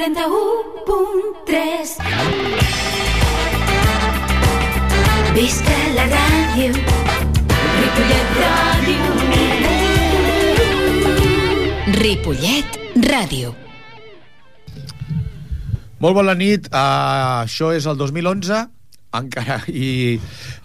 [0.00, 2.00] 91.3
[5.36, 6.72] Visca la ràdio
[7.74, 9.10] Ripollet Ràdio
[12.00, 13.52] Ripollet Ràdio.
[16.00, 18.72] Molt bona nit, uh, això és el 2011
[19.20, 20.16] encara, i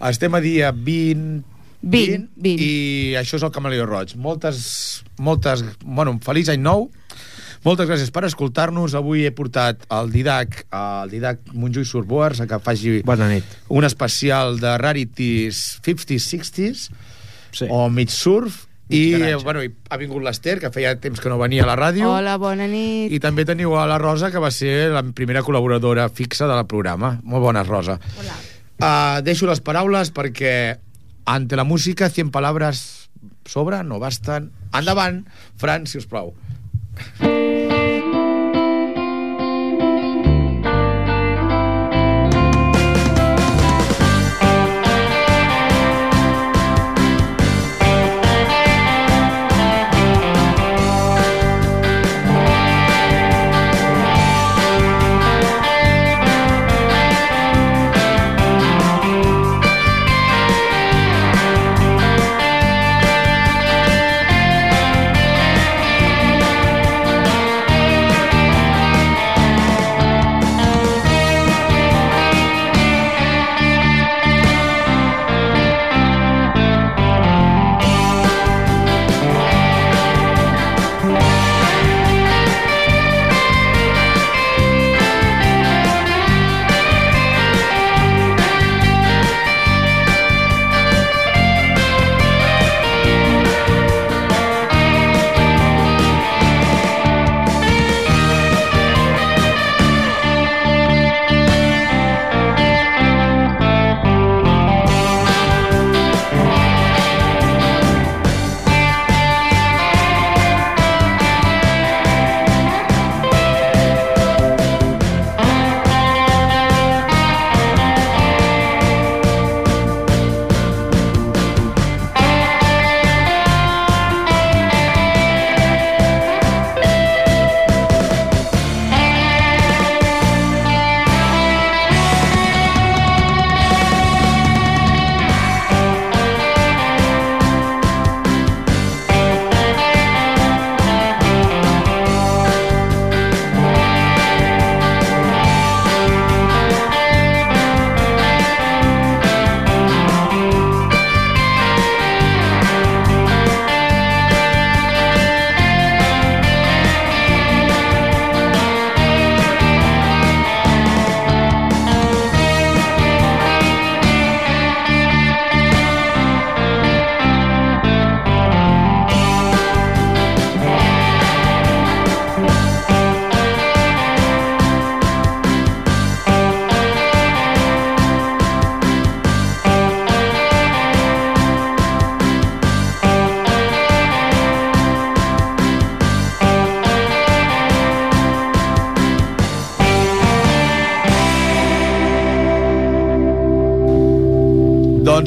[0.08, 1.44] estem a dia 20,
[1.84, 2.56] 20, 20.
[2.56, 4.16] i això és el Camaleó Roig.
[4.16, 6.88] Moltes, moltes, bueno, feliç any nou,
[7.64, 8.94] moltes gràcies per escoltar-nos.
[8.98, 13.44] Avui he portat el Didac, el Didac Montjuïc Surboars, a que faci Bona nit.
[13.68, 16.90] un especial de Rarities 50s, 60s,
[17.52, 17.66] Sí.
[17.70, 21.64] o mig surf, i, bueno, i ha vingut l'Ester, que feia temps que no venia
[21.64, 22.06] a la ràdio.
[22.06, 23.10] Hola, bona nit.
[23.10, 27.16] I també teniu a la Rosa, que va ser la primera col·laboradora fixa del programa.
[27.24, 27.98] Molt bona, Rosa.
[28.20, 28.36] Hola.
[28.78, 30.76] Uh, deixo les paraules perquè
[31.24, 33.08] ante la música 100 palabras
[33.48, 34.52] sobran o bastan.
[34.76, 35.24] Endavant,
[35.56, 36.34] Fran, si us plau.
[36.96, 37.56] Música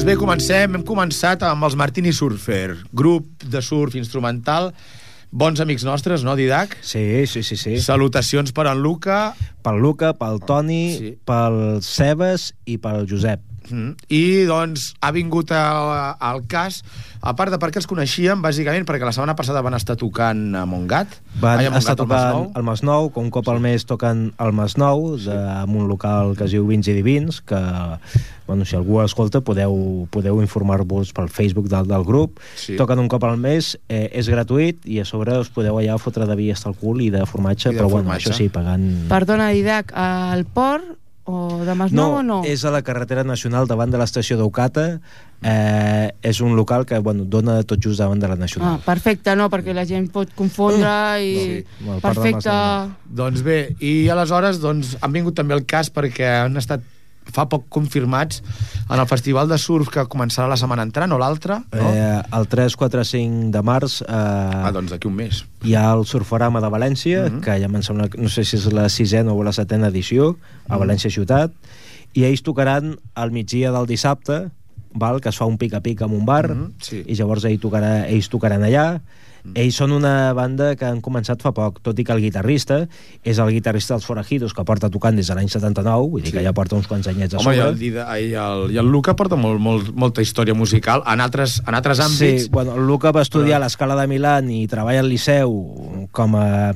[0.00, 0.76] Doncs bé, comencem.
[0.78, 4.70] Hem començat amb els Martini Surfer, grup de surf instrumental,
[5.28, 6.72] bons amics nostres, no, Didac?
[6.80, 7.74] Sí, sí, sí, sí.
[7.84, 9.34] Salutacions per en Luca.
[9.60, 11.10] Pel Luca, pel Toni, Sí.
[11.28, 13.44] pel Cebes i pel Josep.
[13.72, 13.94] Mm.
[14.10, 16.82] I, doncs, ha vingut al cas,
[17.20, 20.64] a part de perquè els coneixíem, bàsicament perquè la setmana passada van estar tocant a
[20.68, 21.18] Montgat.
[21.40, 24.30] Van Ai, a Montgat, estar al tocant al Masnou, que un cop al mes toquen
[24.40, 27.60] al Masnou, de, en un local que es diu Vins i Divins, que,
[28.46, 32.40] bueno, si algú escolta, podeu, podeu informar-vos pel Facebook del, del grup.
[32.56, 32.78] Sí.
[32.80, 36.26] Toquen un cop al mes, eh, és gratuït, i a sobre us podeu allà fotre
[36.26, 38.30] de vi hasta el cul i de formatge, I de però bueno, formatge.
[38.32, 38.88] això sí, pagant...
[39.10, 42.40] Perdona, Didac, al port o de Masnou o no?
[42.44, 45.00] és a la carretera nacional davant de l'estació d'Eucata.
[45.42, 48.80] Eh, és un local que bueno, dona tot just davant de la Ah, nacional.
[48.84, 50.90] perfecte, no, perquè la gent pot confondre
[51.24, 51.34] i...
[51.36, 51.64] Sí.
[51.80, 52.56] Bueno, el port de perfecte.
[53.08, 56.80] Doncs bé, i aleshores doncs, han vingut també el cas perquè han estat
[57.30, 58.42] fa poc confirmats
[58.90, 61.90] en el festival de surf que començarà la setmana entrant o l'altra, no?
[61.92, 65.44] Eh, el 3, 4, 5 de març eh, ah, doncs d'aquí un mes.
[65.62, 67.40] hi ha el Surforama de València, Mhm.
[67.40, 70.36] que ja me'n sembla, no sé si és la sisena o la setena edició,
[70.68, 70.80] a Mhm.
[70.82, 71.52] València Ciutat,
[72.14, 74.50] i ells tocaran al migdia del dissabte,
[74.92, 77.04] val, que es fa un pica-pica en un bar, Mhm, sí.
[77.06, 79.00] i llavors ells, tocarà, ells tocaran allà,
[79.54, 82.82] Ells són una banda que han començat fa poc, tot i que el guitarrista
[83.24, 86.36] és el guitarrista dels Forajidos, que porta tocant des de l'any 79, vull dir Sí.
[86.38, 87.68] que ja porta uns quants anyets a Home, i sobre.
[87.70, 87.82] el,
[88.30, 92.00] i, el, i el Luca porta molt, molt, molta història musical en altres, en altres
[92.00, 92.44] àmbits.
[92.44, 96.08] Sí, bueno, el Luca va estudiar Però- a l'Escala de Milán i treballa al Liceu
[96.12, 96.74] com a...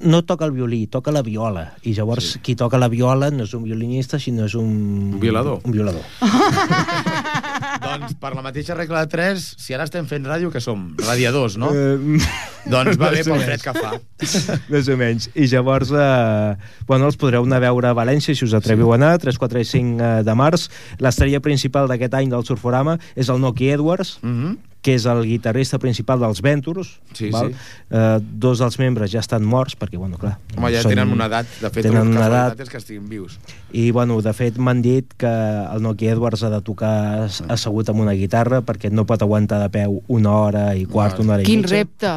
[0.00, 1.74] No toca el violí, toca la viola.
[1.84, 2.38] I llavors sí.
[2.42, 5.12] qui toca la viola no és un violinista, sinó és un...
[5.14, 5.60] Un violador.
[5.62, 6.02] Un violador.
[8.00, 10.94] Doncs per la mateixa regla de 3, si ara estem fent ràdio, que som?
[10.98, 11.70] Radiadors, no?
[11.74, 12.18] Eh,
[12.72, 13.94] doncs va bé pel fred que fa.
[14.72, 15.30] Més o menys.
[15.34, 16.56] I llavors, eh,
[16.88, 19.60] bueno, els podreu anar a veure a València, si us atreviu a anar, 3, 4
[19.60, 20.68] i 5 eh, de març.
[20.98, 24.56] L'estrella principal d'aquest any del Surforama és el Noki Edwards, Mm -hmm.
[24.84, 27.00] que és el guitarrista principal dels Ventures.
[27.14, 27.48] Sí, val?
[27.48, 27.56] sí.
[27.90, 30.36] Eh, dos dels membres ja estan morts, perquè, bueno, clar...
[30.58, 31.46] Home, ja són- tenen una edat.
[31.60, 32.60] De fet, tenen una edat.
[32.60, 33.38] és que estiguin vius.
[33.72, 37.42] I, bueno, de fet, m'han dit que el Noki Edwards ha de tocar as-
[37.84, 41.34] assegut amb una guitarra perquè no pot aguantar de peu una hora i quart, una
[41.34, 41.76] hora i Quin mitja.
[41.76, 42.12] repte.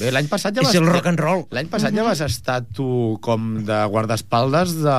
[0.00, 0.74] Bé, l'any passat ja És vas...
[0.76, 1.42] el rock and roll.
[1.52, 4.94] L'any passat ja vas estar tu com de guardaespaldes de,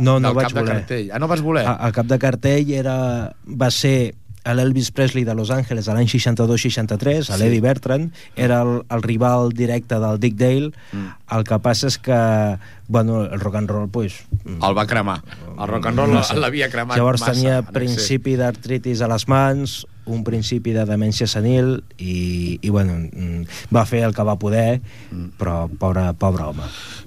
[0.00, 0.74] No, no del vaig cap de voler.
[0.80, 1.10] cartell.
[1.12, 1.66] Ah, no vas voler?
[1.68, 2.96] A, a cap de cartell era,
[3.44, 4.14] va ser
[4.44, 7.42] a l'Elvis Presley de Los Angeles a l'any 62-63, a Sí.
[7.42, 11.36] l'Eddie Bertrand, era el, el rival directe del Dick Dale, Mm.
[11.36, 12.58] el que passa és que
[12.88, 15.22] bueno, el rock and roll pues, El va cremar.
[15.60, 16.34] El rock and roll no sé.
[16.36, 17.32] l'havia cremat Llavors massa.
[17.32, 23.44] tenia principi d'artritis a les mans, un principi de demència senil i, i bueno, mm,
[23.72, 24.80] va fer el que va poder,
[25.12, 25.28] Mm.
[25.38, 26.62] però pobre, pobre home.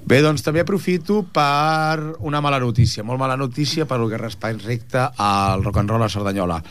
[0.06, 5.12] Bé, doncs també aprofito per una mala notícia, molt mala notícia per el que respecta
[5.18, 6.64] al rock and roll a Cerdanyola.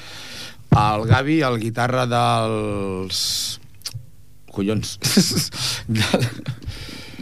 [0.73, 3.59] El Gavi, el guitarra dels...
[4.53, 4.99] Collons.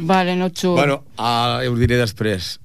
[0.00, 0.75] Vale, no xut.
[0.75, 2.56] bueno, uh, ho diré després.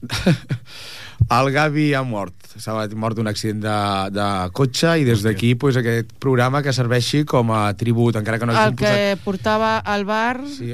[1.37, 2.33] el Gavi ha mort.
[2.55, 3.77] S'ha mort d'un accident de,
[4.15, 8.47] de cotxe i des d'aquí pues, aquest programa que serveixi com a tribut, encara que
[8.47, 9.23] no el que posat...
[9.25, 10.39] portava al bar...
[10.47, 10.71] Sí,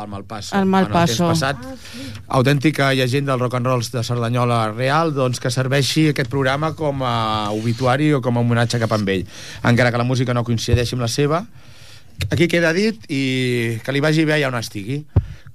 [0.00, 0.54] al Malpasso.
[0.56, 1.24] Al Malpasso.
[1.24, 1.64] En el passat,
[2.28, 7.02] autèntica llegenda del rock and rolls de Cerdanyola real, doncs que serveixi aquest programa com
[7.06, 7.14] a
[7.56, 9.26] obituari o com a homenatge cap amb ell.
[9.64, 11.42] Encara que la música no coincideixi amb la seva,
[12.30, 15.02] aquí queda dit i que li vagi bé allà on estigui.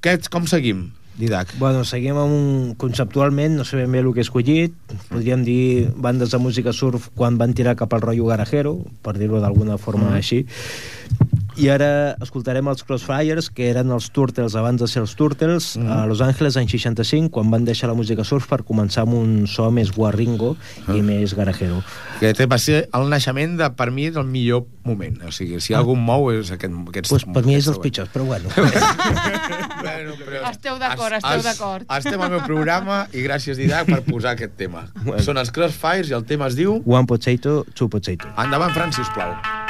[0.03, 1.53] Què, com seguim, Didac?
[1.57, 2.73] Bueno, seguim amb un...
[2.75, 4.73] Conceptualment, no sabem bé el que he escollit.
[5.07, 9.39] Podríem dir bandes de música surf quan van tirar cap al rotllo garajero, per dir-ho
[9.39, 10.17] d'alguna forma Mm.
[10.19, 10.41] així.
[11.57, 15.87] I ara escoltarem els Crossfires, que eren els Turtles abans de ser els Turtles, Mm.
[15.91, 19.47] a Los Angeles l'any 65, quan van deixar la música surf per començar amb un
[19.47, 20.57] so més guarringo
[20.89, 21.03] i Ah.
[21.03, 21.81] més garajero.
[22.17, 25.21] Aquest va ser el naixement de, per mi, el millor moment.
[25.23, 27.09] O sigui, si algun mou és aquest, aquests...
[27.09, 27.83] Pues per mi és els següents.
[27.83, 28.49] pitjors, però bueno.
[29.81, 30.49] bueno, però...
[30.51, 31.85] Esteu d'acord, es- esteu es- d'acord.
[31.97, 34.87] Estem al meu programa i gràcies, Didac, per posar aquest tema.
[35.03, 35.21] Bueno.
[35.23, 36.81] Són els Crossfires i el tema es diu...
[36.85, 38.27] One potato, two potato.
[38.37, 39.31] Endavant, Fran, sisplau.
[39.31, 39.64] One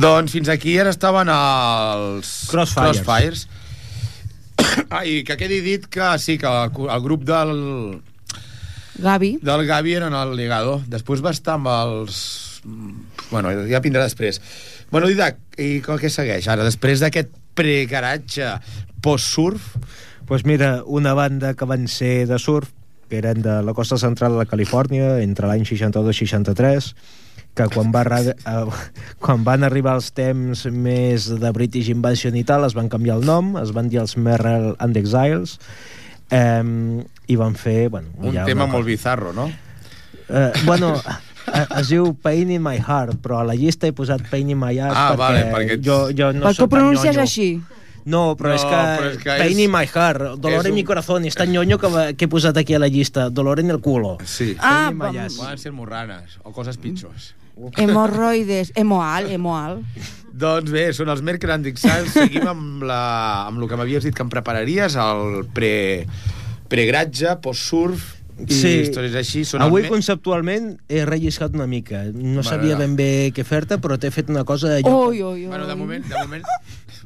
[0.00, 3.02] Doncs fins aquí ara estaven els Crossfires.
[3.04, 3.48] Crossfires.
[4.90, 7.50] Ah, i que quedi dit que sí, que el, el grup del,
[9.00, 9.30] Gavi.
[9.42, 10.76] del Gavi eren el Legado.
[10.88, 12.18] Després va estar amb els...
[13.30, 14.38] Bueno, ja vindrà després.
[14.92, 16.66] Bueno, Didac, i com que segueix ara?
[16.66, 18.52] Després d'aquest pregaratge
[19.02, 19.72] post-surf,
[20.28, 22.70] pues mira, una banda que van ser de surf,
[23.08, 26.92] que eren de la costa central de Califòrnia, entre l'any 62 i 63,
[27.54, 28.34] que quan, va, eh,
[29.22, 33.24] quan van arribar els temps més de British Invasion i tal, es van canviar el
[33.26, 35.58] nom, es van dir els Merrill and Exiles,
[36.30, 36.62] eh,
[37.26, 37.88] i van fer...
[37.90, 39.48] Bueno, un ja tema una molt bizarro, no?
[40.30, 40.94] Eh, bueno,
[41.50, 44.58] eh, es diu Pain in my heart, però a la llista he posat Pain in
[44.60, 47.18] my ass Ah, perquè vale, perquè ets- jo, jo no per què soc ho pronuncies
[47.18, 47.50] així?
[48.10, 50.74] No, però, No, és que, però és que Pain és- in my heart, Dolor en
[50.74, 53.60] mi un- corazón, és tan nyonyo que, que he posat aquí a la llista, Dolor
[53.60, 54.16] en el culo.
[54.24, 54.54] Sí.
[54.58, 55.34] Ah, Pain in my ass.
[55.36, 57.34] Poden ser morranes o coses pitjors.
[57.82, 59.82] hemorroides, hemoal, hemoal.
[60.40, 62.12] Doncs bé, són els Mercury Exiles.
[62.16, 63.00] Seguim amb, la,
[63.48, 66.06] amb el que m'havies dit que em prepararies, el pre,
[66.70, 69.42] pregratge, post-surf i històries així.
[69.44, 69.82] Són Avui.
[69.84, 72.06] Me- conceptualment he relliscat una mica.
[72.14, 74.78] No sabia ben bé què fer-te, però t'he fet una cosa...
[74.78, 75.46] allò- Ui, ui, ui.
[75.50, 76.46] Bueno, de moment, de moment...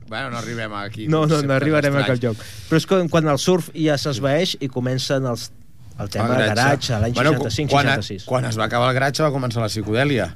[0.06, 1.08] Bueno, no arribem aquí.
[1.08, 2.36] No, no, no arribarem a cap lloc.
[2.68, 5.48] Però és que quan el surf ja s'esvaeix i comencen els,
[6.00, 8.24] el tema de garatge, l'any Bueno, 65-66.
[8.24, 10.34] quan, quan es va acabar el garatge va començar la psicodèlia.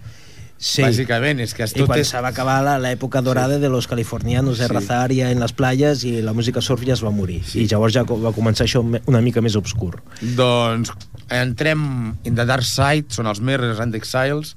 [0.58, 0.82] Sí.
[0.82, 2.08] Bàsicament, és que és I tot quan és...
[2.10, 4.72] se va acabar la- l'època dorada de los californianos de Sí.
[4.74, 7.44] Razaria en les playes i la música surf ja es va morir.
[7.46, 7.60] Sí.
[7.62, 10.00] I llavors ja va començar això una mica més obscur.
[10.20, 10.90] Doncs
[11.30, 14.56] entrem in the dark side, són els Mirrors and Exiles,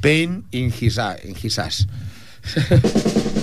[0.00, 1.86] Pain in his, in his ass.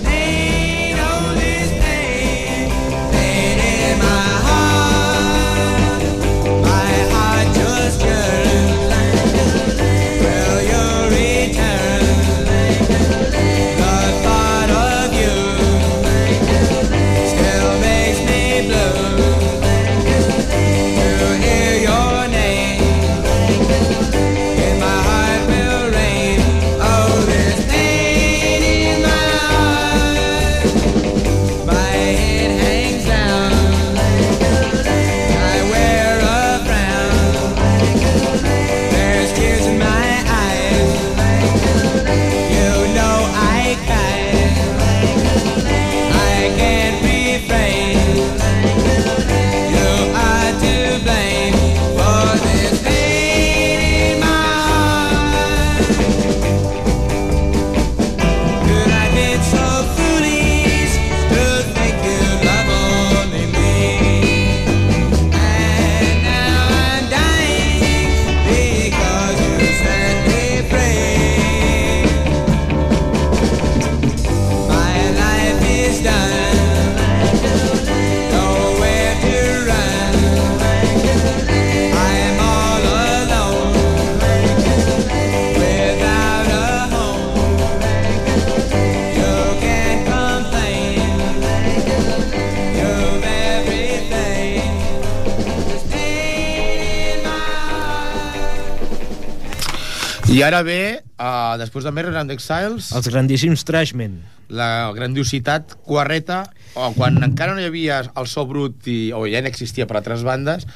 [100.42, 100.80] I ara ve,
[101.22, 104.18] uh, després de Mirrors and Exiles, Els grandíssims Trashmen.
[104.52, 106.42] la grandiositat Cuarreta,
[106.74, 110.24] o quan encara no hi havia el so brut, i, o ja n'existia per altres
[110.26, 110.66] bandes,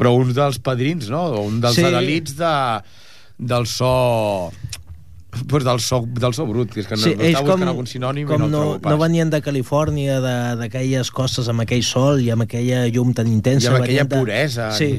[0.00, 1.26] però uns dels padrins, no?
[1.44, 1.84] Un dels Sí.
[1.84, 2.54] adalits de,
[3.38, 4.50] del so
[5.48, 7.86] pues del so, del so brut, que és que no, sí, no estava buscant algun
[7.88, 8.92] sinònim com i no, no, trobo pas.
[8.92, 10.18] no venien de Califòrnia,
[10.60, 13.70] d'aquelles costes amb aquell sol i amb aquella llum tan intensa.
[13.70, 14.66] I amb aquella de, puresa.
[14.76, 14.90] Sí,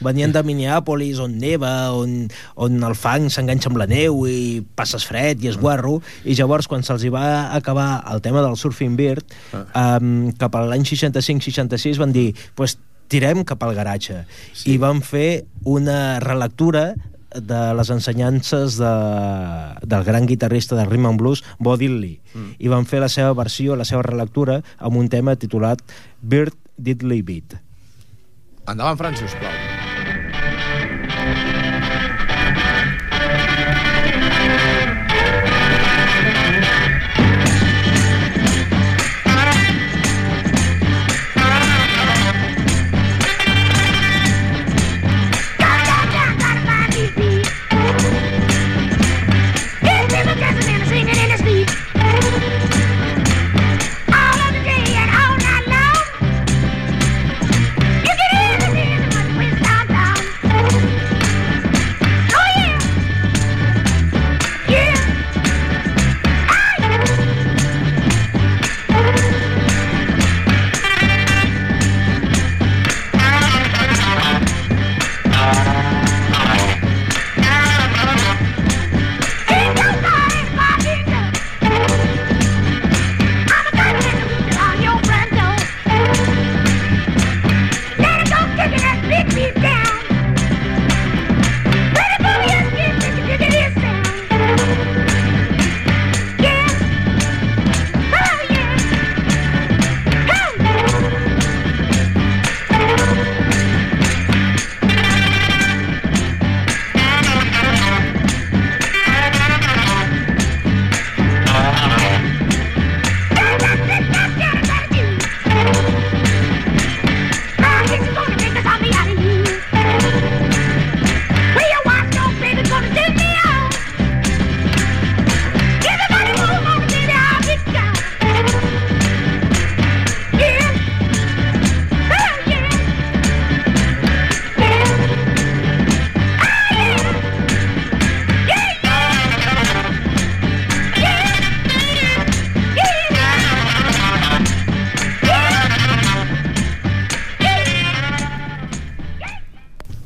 [0.00, 5.04] venien de Minneapolis, on neva, on, on el fang s'enganxa amb la neu i passes
[5.04, 5.50] fred i Ah.
[5.52, 9.98] esguarro, i llavors quan se'ls va acabar el tema del surfing bird, Ah.
[10.00, 14.24] um, cap a l'any 65-66 van dir, pues, tirem cap al garatge.
[14.54, 14.72] Sí.
[14.72, 16.94] I van fer una relectura
[17.32, 18.92] de les ensenyances de,
[19.86, 22.56] del gran guitarrista de Rhythm and Blues, Bo Diddley, mm.
[22.58, 25.80] i van fer la seva versió, la seva relectura, amb un tema titulat
[26.20, 27.56] Bird Diddley Beat.
[28.68, 29.61] Endavant, Fran, sisplau.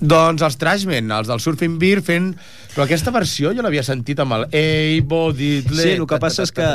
[0.07, 2.33] Doncs els Trashmen, els del Surfing Beer fent...
[2.75, 6.53] Però aquesta versió jo l'havia sentit amb el Ei, Body, Sí, el que passa és
[6.53, 6.67] que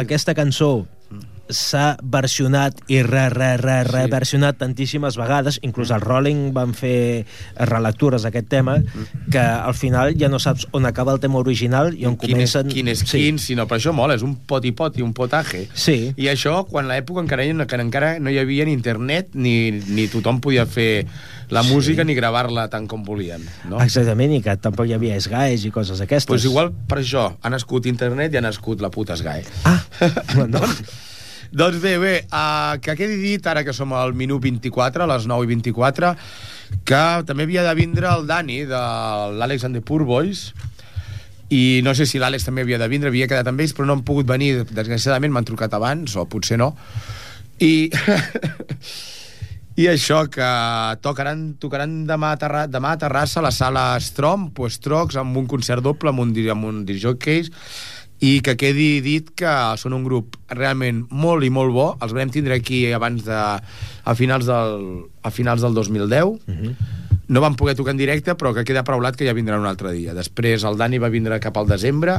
[0.00, 0.72] aquesta cançó
[1.50, 4.10] s'ha versionat i re, re, re, re, Sí.
[4.10, 7.26] versionat tantíssimes vegades, inclús el Rolling van fer
[7.56, 8.78] relectures d'aquest tema,
[9.30, 12.52] que al final ja no saps on acaba el tema original i on quin és,
[12.52, 12.70] comencen...
[12.70, 13.18] quin és sí.
[13.18, 15.68] quin, sinó per això mola, és un poti-poti, un potaje.
[15.74, 16.14] Sí.
[16.16, 20.40] I això, quan l'època encara, que encara no hi havia ni internet, ni, ni tothom
[20.40, 21.06] podia fer
[21.50, 23.42] la música ni gravar-la tant com volien.
[23.68, 23.80] No?
[23.82, 26.30] Exactament, i que tampoc hi havia esgaes i coses aquestes.
[26.30, 29.42] pues igual per això ha nascut internet i ha nascut la puta Sky.
[29.64, 29.80] Ah,
[30.36, 30.60] bueno.
[30.60, 30.82] Doncs
[31.52, 35.44] bé, bé, uh, que quedi dit, ara que som al minut 24, a les 9
[35.44, 36.14] i 24,
[36.86, 38.82] que també havia de vindre el Dani, de
[39.34, 40.52] l'Àlex and the Poor Boys,
[41.50, 43.98] i no sé si l'Àlex també havia de vindre, havia quedat amb ells, però no
[43.98, 46.74] han pogut venir, desgraciadament m'han trucat abans, o potser no,
[47.58, 47.90] i...
[49.80, 50.44] I això, que
[51.00, 55.38] tocaran, tocaran demà, a Terra, demà a Terrassa a la sala Strom, pues, Trocs, amb
[55.40, 57.48] un concert doble, amb un, amb un disjockeys,
[58.20, 61.86] i que quedi dit que són un grup realment molt i molt bo.
[62.04, 63.36] Els vam tindre aquí abans de...
[64.04, 66.34] a finals del, a finals del 2010.
[67.30, 69.94] No van poder tocar en directe, però que queda paraulat que ja vindran un altre
[69.96, 70.12] dia.
[70.16, 72.18] Després el Dani va vindre cap al desembre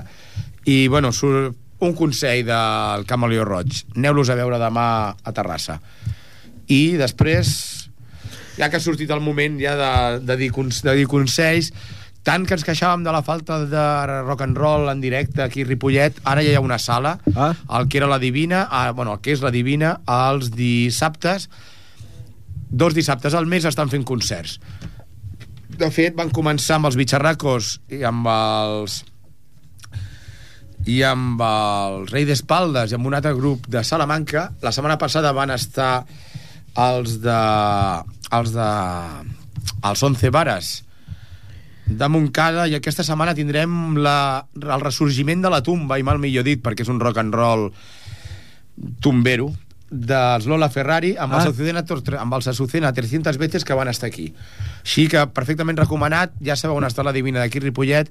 [0.66, 3.84] i, bueno, surt un consell del Camaleó Roig.
[3.98, 5.80] Aneu-los a veure demà a Terrassa.
[6.72, 7.54] I després,
[8.58, 9.94] ja que ha sortit el moment ja de,
[10.26, 11.74] de, dir, de dir consells,
[12.24, 13.84] tant que ens queixàvem de la falta de
[14.26, 17.54] rock and roll en directe aquí a Ripollet, ara ja hi ha una sala, Ah.
[17.80, 21.50] el que era la Divina, ah, bueno, el que és la Divina, els dissabtes,
[22.70, 24.60] dos dissabtes al mes estan fent concerts.
[25.82, 29.04] De fet, van començar amb els bitxarracos i amb els
[30.86, 34.48] i amb el Rei d'Espaldes i amb un altre grup de Salamanca.
[34.62, 36.06] La setmana passada van estar
[36.78, 37.40] els de...
[38.32, 38.70] els de...
[39.90, 40.72] els Once Vares
[41.98, 46.44] de Montcada i aquesta setmana tindrem la, el ressorgiment de la tumba i mal millor
[46.48, 47.70] dit perquè és un rock and roll
[49.02, 49.52] tumbero
[49.92, 51.42] dels Lola Ferrari amb, Ah.
[51.42, 54.34] Azucena, Tor- amb els Azucena 300 veces que van estar aquí
[54.86, 58.08] així que perfectament recomanat ja sabeu on està la Divina d'aquí Ripollet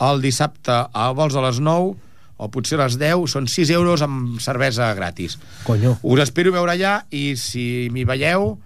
[0.00, 1.94] el dissabte a vols a les 9
[2.40, 5.98] o potser a les 10 són 6 euros amb cervesa gratis Conyo.
[6.02, 8.56] us espero veure allà i si m'hi veieu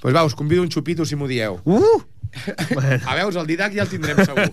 [0.00, 2.00] doncs va, us convido un xupito si m'ho dieu Uh!
[3.10, 4.48] a veus, el Didac ja el tindrem segur.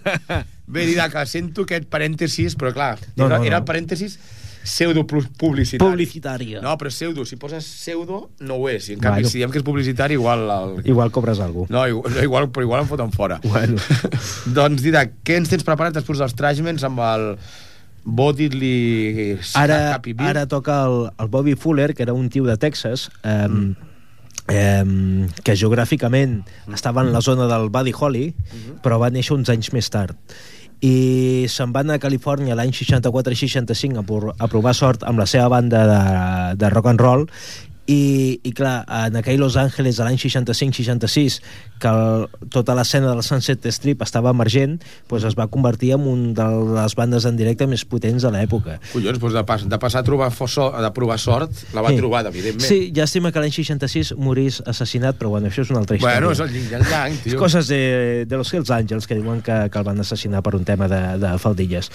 [0.68, 3.48] Bé, Didac, sento aquest parèntesis, però clar, No, era, no, no.
[3.50, 4.20] era el parèntesis
[4.68, 5.80] pseudo-publicitari.
[5.80, 6.62] Publicitària.
[6.62, 8.90] No, però pseudo, si poses pseudo, no ho és.
[8.90, 9.32] I en canvi, Bueno.
[9.32, 10.44] si diem que és publicitari, igual...
[10.52, 10.74] El...
[10.86, 11.66] Igual cobres algú.
[11.70, 13.40] No, igual, no, igual, però igual em foten fora.
[13.46, 13.80] Bueno.
[14.58, 17.30] doncs, Didac, què ens tens preparat després dels Trashmans amb el
[18.08, 23.48] Bodily Ara, ara toca el, el Bobby Fuller, que era un tio de Texas, eh,
[23.48, 23.87] mm.
[24.48, 26.42] Eh, que geogràficament
[26.74, 28.28] estava en la zona del Buddy Holly,
[28.84, 30.16] però va néixer uns anys més tard.
[30.80, 35.26] I se'n va anar a Califòrnia l'any 64-65 a, por- a provar sort amb la
[35.26, 36.02] seva banda de,
[36.62, 37.26] de rock and roll
[37.88, 41.38] i, i clar, en aquell Los Angeles de l'any 65-66
[41.80, 46.24] que el, tota l'escena del Sunset Strip estava emergent doncs es va convertir en un
[46.36, 50.02] de les bandes en directe més potents de l'època Collons, doncs de, pas, de passar
[50.04, 51.98] a trobar fo- so, de provar sort, la va Sí.
[52.02, 52.68] trobar, evidentment.
[52.68, 56.20] Sí, llàstima que l'any 66 morís assassinat, però bueno, això és una altra història.
[56.20, 57.40] Bueno, és el el yang, tio.
[57.40, 60.66] Coses de, de los Hells Angels que diuen que, que el van assassinar per un
[60.68, 61.90] tema de, de faldilles.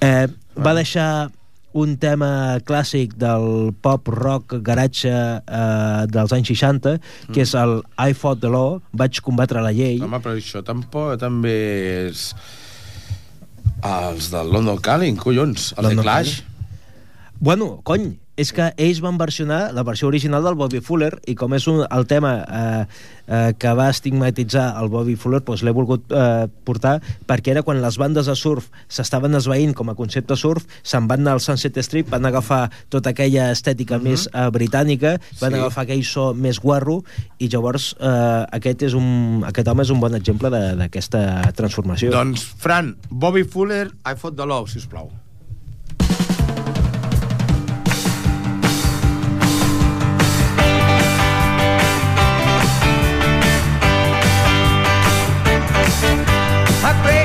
[0.00, 1.30] Eh, va deixar
[1.74, 6.96] un tema clàssic del pop rock garatge eh, dels anys 60,
[7.34, 9.98] que és el I Fought the Law, vaig combatre la llei.
[10.04, 11.56] Home, però això tampoc també
[12.08, 12.28] és...
[13.84, 16.38] Els del London Calling, collons, els London de Clash.
[17.44, 21.52] Bueno, cony, és que ells van versionar la versió original del Bobby Fuller i com
[21.54, 22.80] és un, el tema eh,
[23.28, 26.96] eh, que va estigmatitzar el Bobby Fuller doncs l'he volgut eh, portar
[27.30, 31.22] perquè era quan les bandes de surf s'estaven esveint com a concepte surf se'n van
[31.22, 35.60] anar al Sunset Strip, van agafar tota aquella estètica més eh, britànica van Sí.
[35.60, 37.04] agafar aquell so més guarro
[37.38, 42.10] i llavors eh, aquest, és un, aquest home és un bon exemple de- d'aquesta transformació
[42.10, 45.12] Doncs, Fran, Bobby Fuller, I Fought the Love, sisplau.
[56.86, 57.23] I played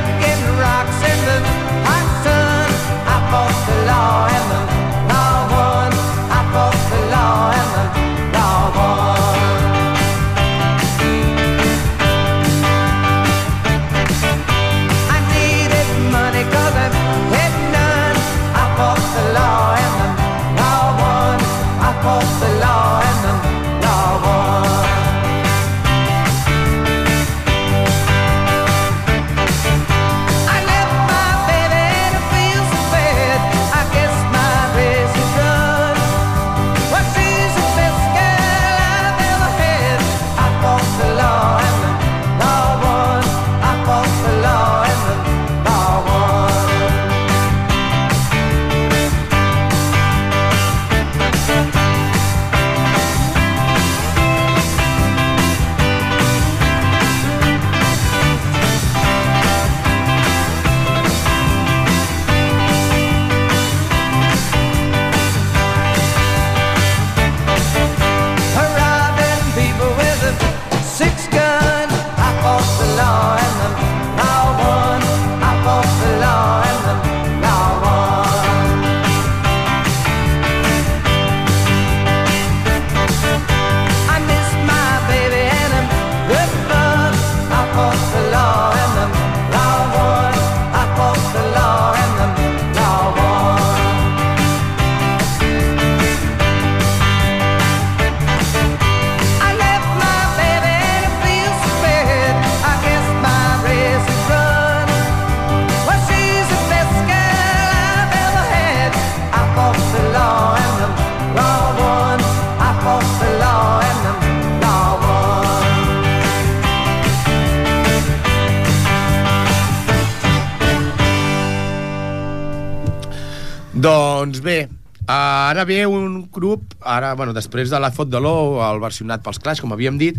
[123.80, 124.68] Doncs bé,
[125.08, 129.40] ara ve un grup, ara, bueno, després de la Fot de l'Ou, el versionat pels
[129.40, 130.18] Clash, com havíem dit,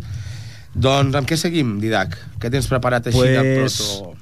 [0.72, 2.16] doncs amb què seguim, Didac?
[2.40, 4.16] Què tens preparat així de Pues- proto...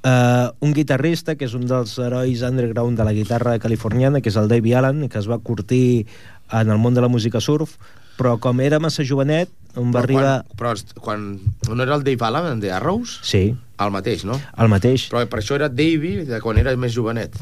[0.00, 4.38] Uh, un guitarrista que és un dels herois underground de la guitarra californiana, que és
[4.40, 6.06] el Davey Allen, que es va curtir
[6.50, 7.74] en el món de la música surf,
[8.16, 10.32] però com era massa jovenet, on va Però arribar...
[10.56, 11.26] Quan, però quan,
[11.68, 13.18] no era el Dave Allen de Arrows?
[13.22, 14.36] Sí, El mateix, no?
[14.60, 15.06] el mateix.
[15.10, 17.34] Però per això era Davey de quan era més jovenet.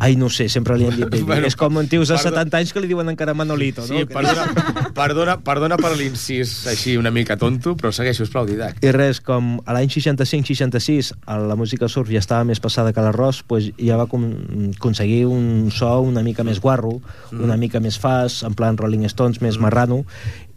[0.00, 1.22] Ai, no sé, sempre li han dit Davey.
[1.28, 2.30] Bueno, és com en tios de perdó.
[2.40, 3.88] 70 anys que li diuen encara Manolito, no?
[3.92, 4.46] Sí, perdona,
[5.00, 8.80] perdona, perdona per l'incís així una mica tonto, però segueixo, sisplau, Didac.
[8.82, 11.12] I res, com a l'any 65-66
[11.48, 15.92] la música surf ja estava més passada que l'arròs, pues ja va aconseguir un so
[16.00, 17.00] una mica més guarro,
[17.32, 17.44] Mm.
[17.44, 20.02] una mica més fast, en plan Rolling Stones, més marrano,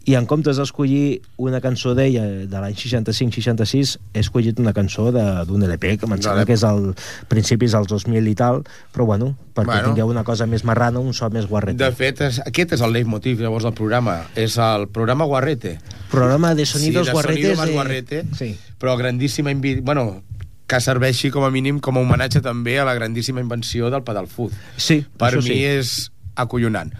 [0.06, 5.44] i en comptes d'escollir una cançó d'ella de l'any 65-66, he escollit una cançó de-
[5.48, 6.94] d'un LP, que em sembla que és al
[7.28, 8.62] principis dels 2000 i tal,
[8.94, 9.88] però bueno, perquè Bueno.
[9.88, 11.82] tingueu una cosa més marrana, un so més guarrete.
[11.82, 14.26] De fet, és, aquest és el leitmotiv llavors del programa.
[14.36, 15.78] És el programa Guarrete.
[16.10, 17.56] Programa de sonidos sí, de guarretes.
[17.58, 18.56] Sonido de- Guarrete, Sí.
[18.78, 19.50] però grandíssima...
[19.50, 19.80] Invi...
[19.80, 20.22] Bueno,
[20.68, 24.26] que serveixi com a mínim com a homenatge també a la grandíssima invenció del pedal
[24.28, 24.52] foot.
[24.76, 25.64] Sí, Per mi sí.
[25.64, 26.92] és acollonant.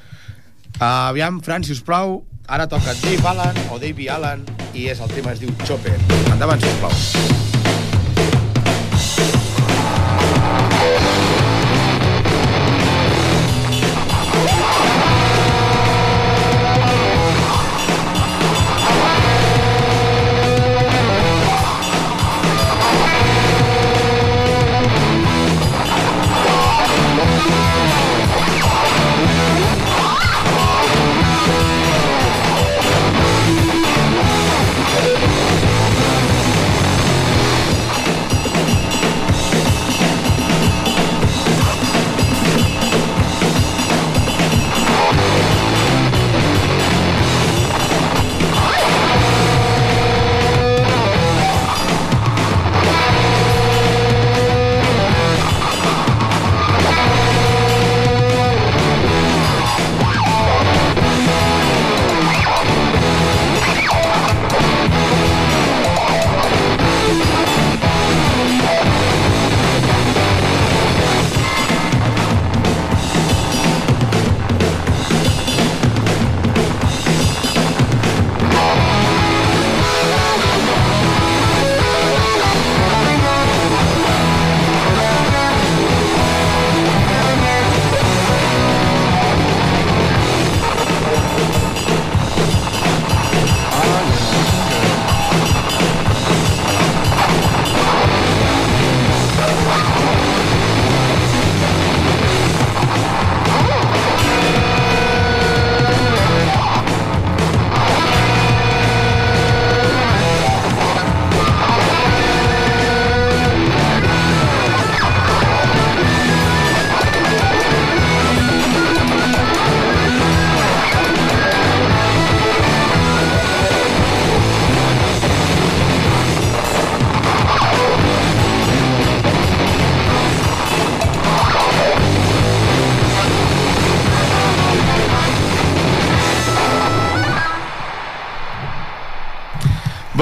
[0.81, 5.01] Uh, aviam, Fran, si us plau, ara toca Dave Allen o Davey Allen i és
[5.01, 5.99] el tema es diu Chopper.
[6.33, 7.46] Endavant, si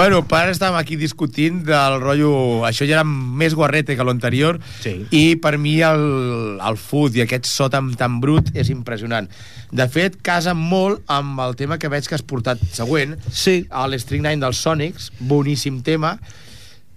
[0.05, 2.33] Bueno, per ara estàvem aquí discutint del rotllo...
[2.69, 4.93] Això ja era més guarrete que l'anterior Sí.
[5.17, 6.03] i per mi el,
[6.61, 9.31] el food i aquest so tan, tan brut és impressionant.
[9.73, 13.62] De fet, casa molt amb el tema que veig que has portat següent, Sí.
[13.73, 16.19] el String 9 dels Sonics, boníssim tema.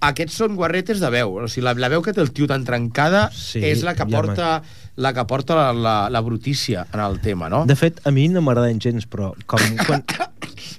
[0.03, 2.67] Aquests són guarretes de veu, o sigui, la, la veu que té el tio tan
[2.67, 4.51] trencada Sí, és la que ja porta,
[4.99, 7.63] la, que porta la, la, la brutícia en el tema, no?
[7.65, 10.03] De fet, a mi no m'agraden gens, però com, quan,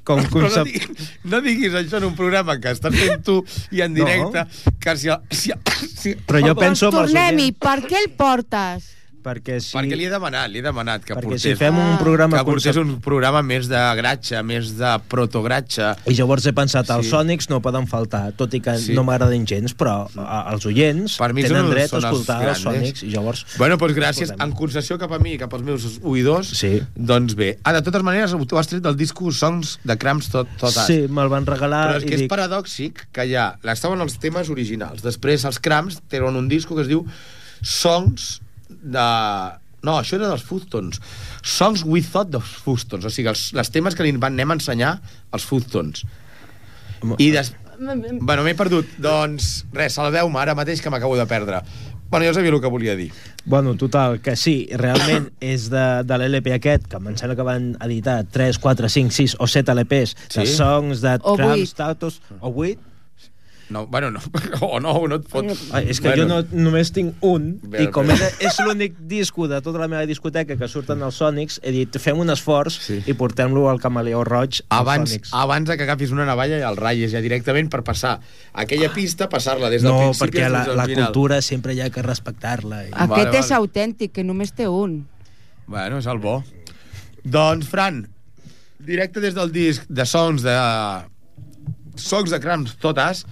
[0.08, 3.38] com Però no, diguis, no diguis això en un programa que estàs fent tu
[3.76, 4.00] i en No.
[4.02, 4.46] directe,
[4.80, 5.52] que si, si,
[5.86, 8.94] si, Però jo penso Tornem-hi, per què el portes?
[9.22, 9.72] Perquè si...
[9.76, 12.44] Perquè li he demanat, li he demanat que perquè portés, si fem un programa que
[12.48, 15.92] portés un programa més de gratxa, més de protogratxa.
[16.08, 17.12] I llavors he pensat, els Sí.
[17.12, 18.94] Sònics no poden faltar, tot i que Sí.
[18.94, 22.36] no m'agraden gens, però a, els oients Per mi tenen els- dret a els escoltar
[22.38, 22.62] els, grandes.
[22.62, 23.44] Sònics, i llavors...
[23.58, 24.34] Bueno, doncs gràcies.
[24.38, 26.80] En concessió cap a mi i cap als meus oïdors, Sí.
[26.94, 27.58] doncs bé.
[27.64, 31.06] Ah, de totes maneres, tu has tret del disco Songs de Cramps tot, tot Sí,
[31.08, 32.30] me'l van regalar Però és que és dic...
[32.30, 35.02] paradòxic que ja estaven els temes originals.
[35.02, 37.04] Després els Cramps tenen un disco que es diu
[37.62, 38.40] Songs
[38.92, 39.06] de...
[39.86, 40.98] No, això era dels Fustons.
[41.46, 43.06] Songs we thought dels Fustons.
[43.06, 44.96] O sigui, els, els temes que li van anem a ensenyar
[45.30, 46.02] als Fustons.
[47.18, 47.52] I des...
[47.78, 48.88] Bueno, m'he perdut.
[48.98, 51.62] Doncs res, salveu-me ara mateix que m'acabo de perdre.
[52.10, 53.12] Bueno, ja sabia el que volia dir.
[53.44, 57.70] Bueno, total, que sí, realment és de, de l'LP aquest, que em sembla que van
[57.84, 60.54] editar 3, 4, 5, 6 o 7 LPs de Sí?
[60.56, 61.36] songs, de O
[61.76, 62.87] tatos, o 8.
[63.70, 64.20] No, bueno, no,
[64.64, 65.44] o no, no et pot...
[65.76, 68.14] Ah, és que bueno, jo no, només tinc un, Bé, i com bé.
[68.16, 71.98] era, és l'únic disco de tota la meva discoteca que surten els Sònics, he dit,
[72.00, 72.96] fem un esforç Sí.
[73.04, 75.34] i portem-lo al Camaleó Roig als Abans, Sònics.
[75.36, 78.14] abans de que agafis una navalla i el ratlles ja directament per passar
[78.54, 81.04] aquella pista, passar-la des del No, principi perquè la, la final.
[81.12, 82.84] cultura sempre hi ha que respectar-la.
[82.86, 82.92] I...
[82.92, 83.58] Aquest Vale, és vale.
[83.60, 85.02] autèntic, que només té un.
[85.68, 86.38] Bueno, és el bo.
[87.24, 88.06] Doncs, Fran,
[88.80, 90.56] directe des del disc de sons de...
[91.98, 93.24] Socs de crams totes,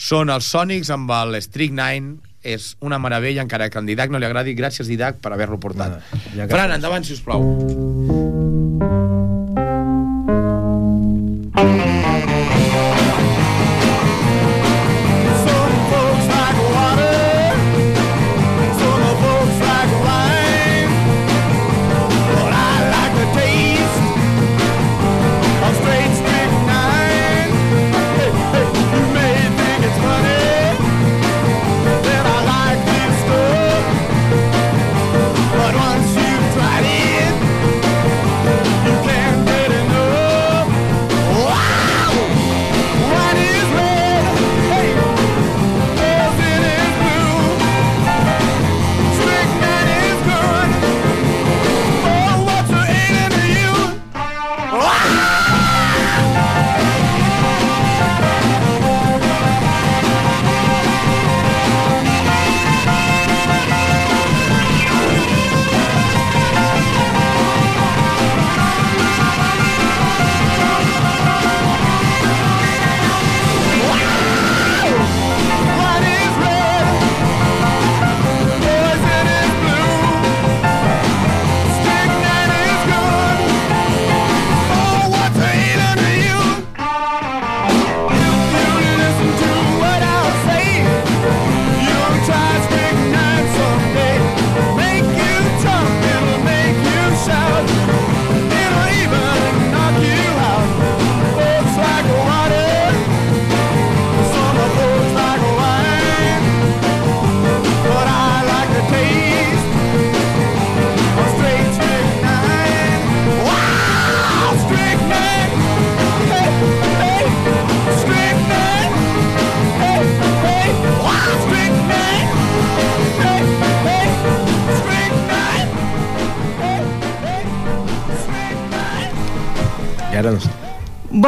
[0.00, 4.20] són els Sònics amb el Strict Nine, és una meravella, encara que al Didac no
[4.20, 4.56] li agradi.
[4.56, 6.00] Gràcies, Didac, per haver-lo portat.
[6.00, 7.44] Nada, ja Fran, endavant, si us plau.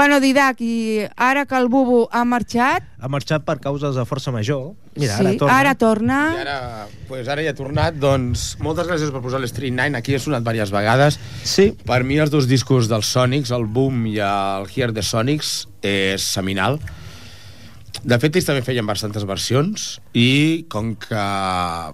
[0.03, 4.33] Bueno, Didac, i ara que el Bubu ha marxat, Ha marxat per causes de força
[4.35, 4.73] major.
[4.99, 5.59] Mira, sí, ara torna.
[5.61, 6.17] ara torna.
[6.35, 6.57] I ara,
[7.07, 10.43] pues ara ja ha tornat, doncs moltes gràcies per posar l'Street Nine, aquí ha sonat
[10.43, 11.21] diverses vegades.
[11.47, 15.69] Sí, Per mi els dos discos dels Sonics, el Boom i el Here the Sonics,
[15.87, 16.81] és seminal.
[18.03, 21.23] De fet, ells també feien bastantes versions i com que...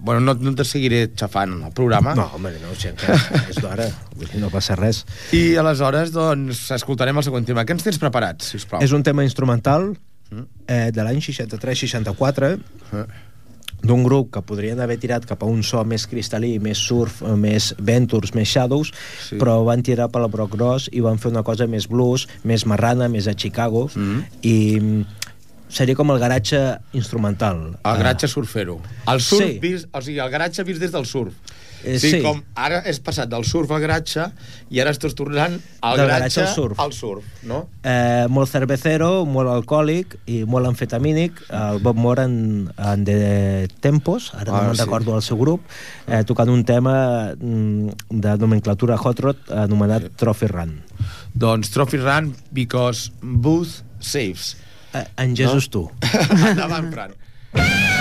[0.01, 2.15] Bueno, no, no te seguiré xafant el programa.
[2.17, 3.19] no, home, no, si encara
[3.49, 3.85] és d'hora,
[4.41, 5.03] no passa res.
[5.37, 7.61] I aleshores, doncs, escoltarem el següent tema.
[7.65, 8.81] Què ens tens preparat, sisplau?
[8.81, 9.91] És un tema instrumental
[10.67, 12.55] eh, de l'any 63-64
[12.93, 13.05] Eh.
[13.85, 17.69] d'un grup que podrien haver tirat cap a un so més cristal·lí, més surf, més
[17.79, 18.89] ventures, més shadows,
[19.29, 19.37] Sí.
[19.39, 22.65] però van tirar per la broc gros i van fer una cosa més blues, més
[22.65, 24.23] marrana, més a Chicago, Mhm.
[24.41, 25.05] i mm,
[25.69, 26.59] seria com el garatge
[26.97, 27.77] instrumental.
[27.85, 28.79] El garatge surfero.
[29.07, 29.59] El surf Sí.
[29.61, 31.33] vist, o sigui, el garatge vist des del surf.
[31.81, 32.21] Eh, o sigui, sí.
[32.25, 34.25] com ara és passat del surf al garatge
[34.69, 36.79] i ara estàs tornant al Del garatge, garatge al surf.
[36.83, 37.69] al surf, no?
[37.87, 44.33] eh, molt cervecero, molt alcohòlic i molt amfetamínic, el Bob Moore en, en de Tempos,
[44.35, 44.81] ara Ah, no me'n sí.
[44.83, 45.61] recordo el seu grup,
[46.07, 50.81] eh, tocant un tema mm, de nomenclatura hot rod anomenat Trophy Run.
[51.33, 54.57] Doncs Trophy Run because Booth saves.
[54.93, 55.89] Eh, en Jesús tu.
[56.49, 57.98] Endavant, Fran.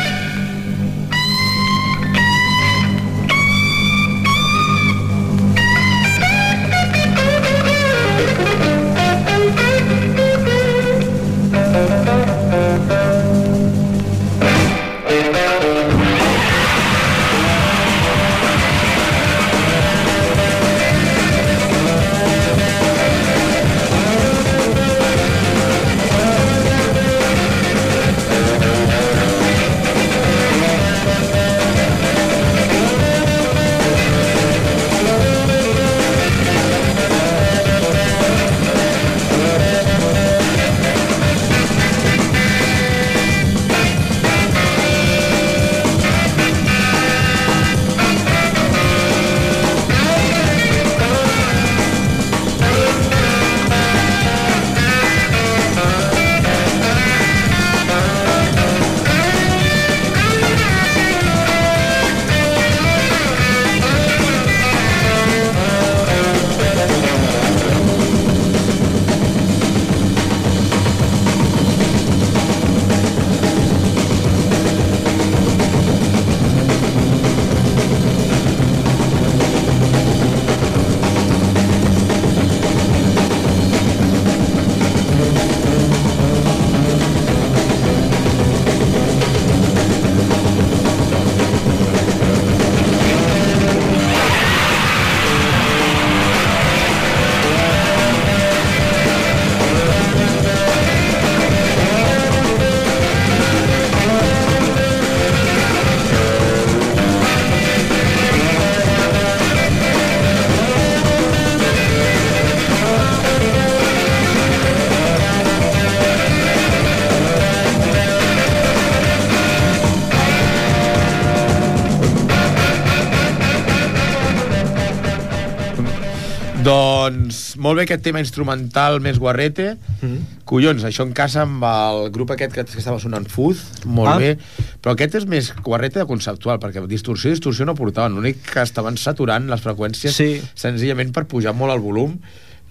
[127.78, 129.76] Molt bé aquest tema instrumental més guarrete.
[130.02, 130.42] Mm.
[130.48, 134.18] Collons, això encaixa amb el grup aquest que, que estava sonant Fuz, molt Ah.
[134.18, 134.38] bé.
[134.82, 138.14] Però aquest és més guarrete de conceptual, perquè distorsió i distorsió no portaven.
[138.16, 140.42] L'únic que estaven saturant les freqüències Sí.
[140.54, 142.18] senzillament per pujar molt el volum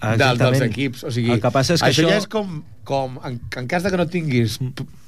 [0.00, 0.38] Exactament.
[0.38, 1.04] dels equips.
[1.04, 3.66] O sigui, El que passa és que això, això- ja és com, com en, en
[3.68, 4.54] cas de que no tinguis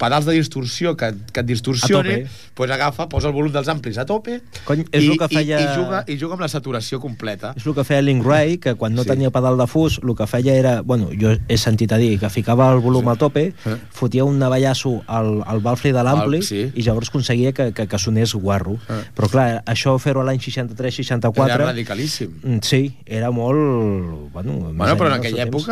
[0.00, 2.18] pedals de distorsió que, que et distorsioni,
[2.54, 5.60] pues agafa, posa el volum dels amplis a tope Cony, és i, el que feia-
[5.60, 7.54] i, i, juga, i juga amb la saturació completa.
[7.56, 9.08] És el que feia Link Ray, que quan no Sí.
[9.14, 10.74] tenia pedal de fus, el que feia era...
[10.82, 13.12] Bueno, jo he sentit a dir que ficava el volum Sí.
[13.14, 13.76] a tope, Eh.
[13.96, 16.66] fotia un navallasso al, al balfli de l'ampli sí.
[16.74, 18.76] i llavors aconseguia que, que, que sonés guarro.
[18.90, 19.00] Eh.
[19.16, 21.44] Però clar, això fer-ho a l'any 63-64...
[21.48, 22.36] Era radicalíssim.
[22.42, 24.32] Mm, Sí, era molt...
[24.32, 25.64] Bueno, Bueno, però en aquella temps.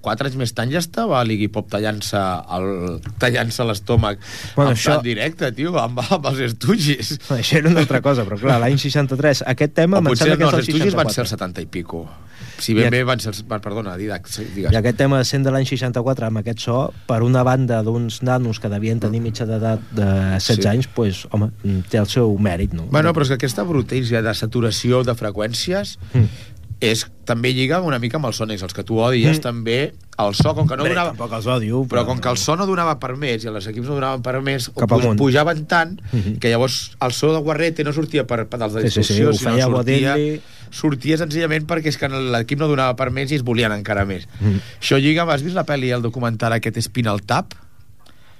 [0.00, 2.16] Quatre anys més tard, ja estava l'Iggy Pop tallant-se
[2.56, 4.18] el- tallant-se l'estómac
[4.56, 7.18] Bueno, en això- plan directe, tio, amb, amb els estugis.
[7.30, 10.54] Això era una altra cosa, però clar, l'any 63, aquest tema O potser no, els
[10.54, 11.14] el estugis van 64.
[11.14, 12.08] ser el 70 i pico.
[12.60, 13.42] Si ben I bé van ser els...
[13.48, 14.72] Perdona, Didac, digues.
[14.72, 18.60] I aquest tema sent de l'any 64 amb aquest so, per una banda d'uns nanos
[18.60, 20.04] que devien tenir mitja d'edat de
[20.36, 20.68] 16 Sí.
[20.68, 21.50] anys, pues, home,
[21.88, 22.84] té el seu mèrit, no?
[22.92, 26.28] Bueno, però és que aquesta brutència de saturació de freqüències Mm.
[26.80, 29.42] És, també lliga una mica amb els sònics, els que tu odies, Mm.
[29.42, 31.10] també el so, com que no Bé, donava...
[31.10, 33.86] tampoc els odio, Però com que el so no donava per més i els equips
[33.88, 35.18] no donaven per més, Cap puj- amunt.
[35.18, 36.38] pujaven tant Mhm.
[36.40, 39.32] que llavors el so de guarrete no sortia per pedals de Sí, sí, sí, ho
[39.32, 40.40] sinó feia sortia, Bodelli.
[40.70, 44.26] sortia senzillament perquè és que l'equip no donava per més i es volien encara més.
[44.40, 44.60] Mhm.
[44.80, 47.52] Això lliga, has vist la pel·li, el documental aquest Spinal Tap?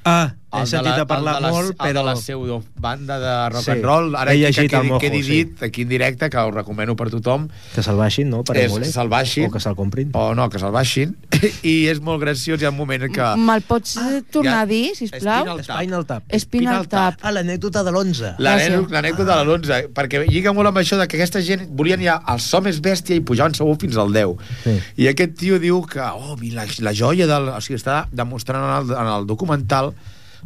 [0.05, 2.05] Ah, he sentit la- a parlar de la, molt, El de però...
[2.05, 4.17] la pseudo banda de rock Sí, and roll.
[4.17, 5.31] Ara he llegit que el quedi, mojo, quedi sí.
[5.31, 8.43] dit aquí en directe, que ho recomano per tothom, Que se'l baixin, no?
[8.45, 9.47] Per és que se'l baixin.
[9.49, 10.11] O que se'l comprin.
[10.15, 11.17] o no, que se'l baixin,
[11.63, 13.31] i és molt graciós, hi ha un moment que...
[13.39, 14.61] Me'l pots eh, tornar ja.
[14.63, 15.45] a dir, sisplau?
[15.63, 15.71] Spinal Tap.
[15.77, 16.41] Spinal Tap.
[16.41, 17.21] Spinal Tap.
[17.23, 18.35] Ah, l'anècdota de l'11.
[18.43, 22.19] L'anècdota l'anècdota de l'11, perquè lliga molt amb això de que aquesta gent volien ja
[22.31, 24.37] el so més bèstia i pujaven segur fins al 10.
[24.65, 24.77] Sí.
[25.05, 27.49] I aquest tio diu que, oh, mira, la, la joia del...
[27.55, 29.93] O sigui, està demostrant en el, en el documental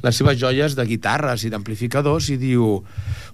[0.02, 2.82] les seves joies de guitarres i d'amplificadors i diu,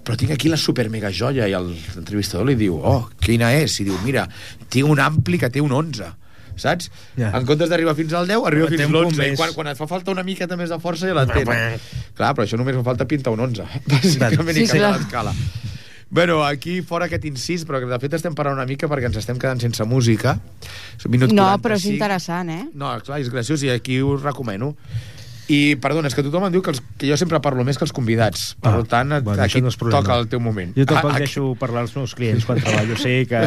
[0.04, 3.80] però tinc aquí la super mega joia i l'entrevistador li diu, oh, quina és?
[3.80, 4.26] I diu, mira,
[4.68, 6.16] tinc un ampli que té un 11
[6.60, 6.90] saps?
[7.16, 7.30] Ja.
[7.38, 9.86] En comptes d'arribar fins al 10, arriba fins punt l'11 i quan, quan et fa
[9.88, 11.48] falta una miqueta més de força ja la tens.
[12.18, 15.32] Clar, però això només fa falta pintar un 11 bàsicament Sí, i canviar l'escala
[16.10, 19.20] Bueno, aquí fora aquest incís, però que de fet estem parant una mica perquè ens
[19.20, 20.32] estem quedant sense música.
[21.06, 21.62] Minut No, 45.
[21.62, 22.64] però és interessant, eh?
[22.74, 24.72] No, clar, és graciós i aquí us recomano.
[25.50, 27.82] I, perdona, és que tothom em diu que, els, que jo sempre parlo més que
[27.86, 28.52] els convidats.
[28.62, 30.70] Per Ah, tant, et, bueno, aquí no toca el teu moment.
[30.78, 32.96] Jo tampoc Ah, aquí- deixo parlar als meus clients quan treballo.
[32.96, 33.40] Sé que...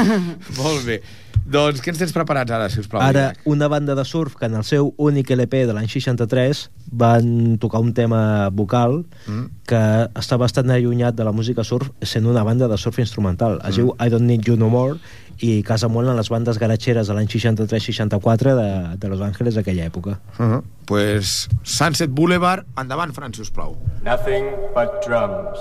[0.58, 1.00] Molt bé.
[1.44, 3.02] Doncs què ens tens preparats ara, si us plau?
[3.04, 6.62] Ara, una banda de surf que en el seu únic LP de l'any 63
[6.96, 9.44] van tocar un tema vocal Mm.
[9.68, 9.80] que
[10.20, 13.60] està bastant allunyat de la música surf sent una banda de surf instrumental.
[13.68, 14.96] Es diu I Don't Need You No More
[15.40, 18.68] i casa molt en les bandes garatxeres de l'any 63-64 de,
[18.98, 20.18] de Los Angeles d'aquella època.
[20.38, 20.62] Uh -huh.
[20.86, 23.76] pues Sunset Boulevard, endavant, Fran, si us plau.
[24.04, 25.58] Nothing but drums.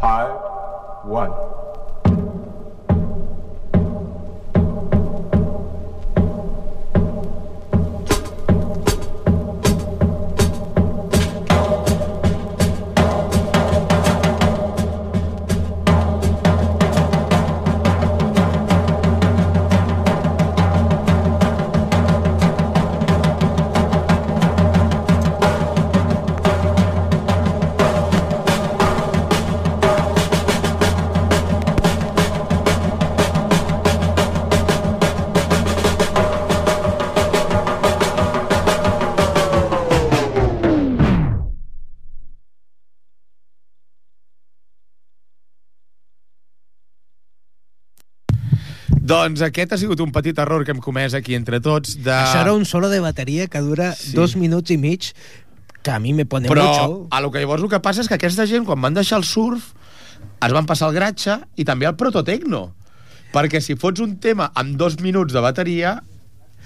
[0.00, 0.32] Part
[1.04, 1.75] 1.
[49.06, 51.94] Doncs aquest ha sigut un petit error que hem comès aquí entre tots.
[52.02, 52.10] De...
[52.10, 54.14] Això era un solo de bateria que dura Sí.
[54.16, 55.12] dos minuts i mig
[55.82, 57.06] que a mi me pone Però mucho.
[57.14, 59.24] a lo que llavors el que passa és que aquesta gent, quan van deixar el
[59.24, 59.68] surf,
[60.42, 62.72] es van passar el gratxa i també el prototecno.
[63.32, 66.00] Perquè si fots un tema amb dos minuts de bateria,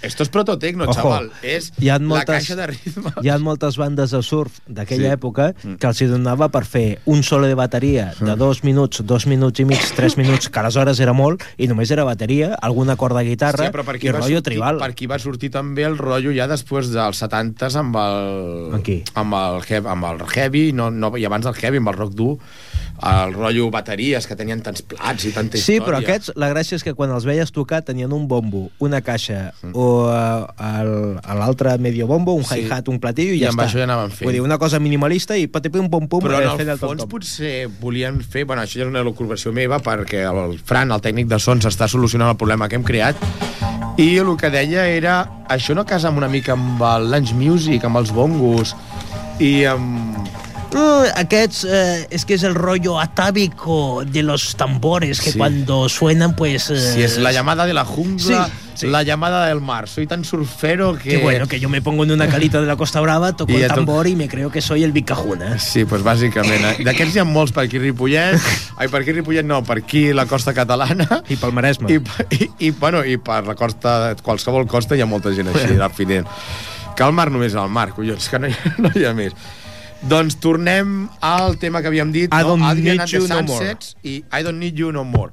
[0.02, 1.30] esto es prototecno, Ojo, xaval.
[1.42, 3.12] És hi ha la moltes- caixa de ritme.
[3.22, 5.16] Hi ha moltes bandes de surf d'aquella Sí.
[5.16, 5.74] època Mm.
[5.76, 9.60] que els hi donava per fer un solo de bateria de dos minuts, dos minuts
[9.60, 13.26] i mig, tres minuts, que aleshores era molt, i només era bateria, alguna corda de
[13.30, 14.78] guitarra Hòstia, però per i rotllo sortir, tribal.
[14.78, 18.74] per aquí va sortir també el rotllo ja després dels 70s amb el...
[18.74, 19.02] Amb qui?
[19.14, 22.14] Amb el, heavy, amb el heavy, no, no, i abans del heavy, amb el rock
[22.14, 22.38] dur,
[23.02, 25.86] el rotllo bateries, que tenien tants plats i tanta Sí, història.
[25.86, 29.52] però aquests, la gràcia és que quan els veies tocar tenien un bombo, una caixa
[29.62, 29.72] Mm.
[29.74, 32.60] o eh, a l'altre medio bombo, un Sí.
[32.66, 33.66] hi-hat, un platillo i, I ja amb està.
[33.68, 34.26] això ja anaven fent.
[34.26, 36.74] Vull dir, una cosa minimalista i pati pum pum pum però eh, en fent el
[36.74, 37.08] el fons tom-tom.
[37.08, 38.44] potser volien fer...
[38.44, 41.88] Bueno, això ja és una elucubració meva perquè el Fran, el tècnic de sons, està
[41.88, 43.16] solucionant el problema que hem creat
[43.98, 47.84] i el que deia era això no casa amb una mica amb el lunch music,
[47.84, 48.74] amb els bongos
[49.40, 50.16] i amb...
[50.72, 55.38] Uh, aquests, eh, es que es el rollo atávico de los tambores que Sí.
[55.38, 56.70] cuando suenan, pues...
[56.70, 58.52] eh, Si es la llamada de la jungla, Sí,
[58.82, 58.86] sí.
[58.86, 59.88] la llamada del mar.
[59.88, 61.08] Soy tan surfero que...
[61.10, 63.62] Que bueno, que yo me pongo en una calita de la Costa Brava, toco Y
[63.62, 65.58] el tambor y me creo que soy el Vicajuna.
[65.58, 66.62] Sí, doncs bàsicament.
[66.64, 66.84] eh?
[66.86, 68.38] D'aquests hi ha molts per aquí Ripollet.
[68.78, 71.22] Ai, per aquí Ripollet no, per aquí la costa catalana.
[71.28, 71.90] I pel Maresme.
[71.92, 72.00] I,
[72.30, 76.30] i, i, bueno, i per la costa, qualsevol costa hi ha molta gent així, definint.
[76.94, 79.34] Que el mar només és el mar, collons, que no hi, no hi ha més.
[80.08, 82.48] Doncs tornem al tema que havíem dit, I no?
[82.54, 83.76] don't Adrian need and the you no more.
[84.04, 85.30] I I don't need you no more.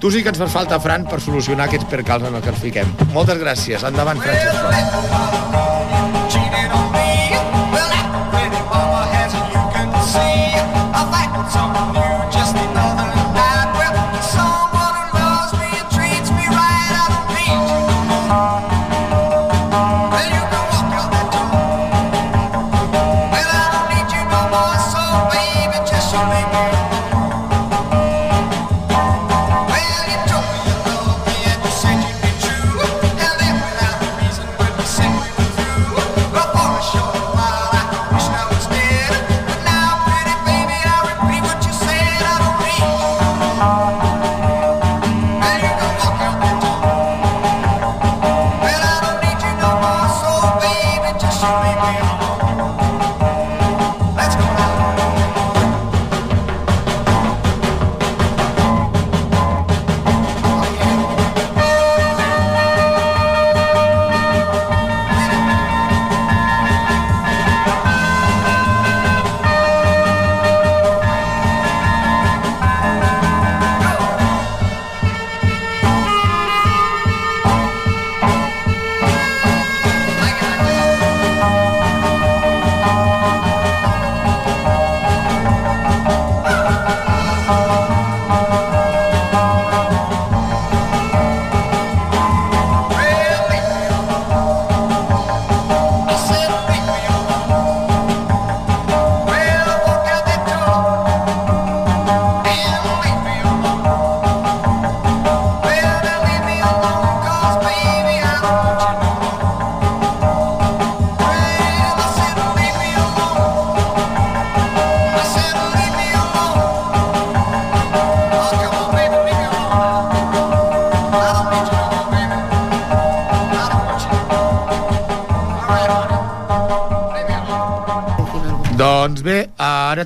[0.00, 2.60] Tu sí que ens fas falta, Fran, per solucionar aquests percals en els que ens
[2.62, 2.86] fiquem.
[3.12, 3.82] Moltes gràcies.
[3.84, 5.68] Endavant, Francesc.
[7.72, 7.88] Well,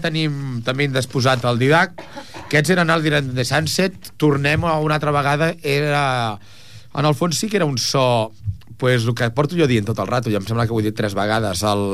[0.03, 2.03] tenim també disposat el Didac.
[2.46, 4.12] Aquests eren el Diran de Sunset.
[4.20, 5.55] Tornem a una altra vegada.
[5.62, 6.38] Era...
[6.92, 8.32] En el fons sí que era un so
[8.82, 10.82] pues, el que porto jo dient tot el rato, i em sembla que ho he
[10.88, 11.84] dit tres vegades, el,